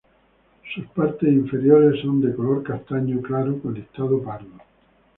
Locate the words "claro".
3.21-3.59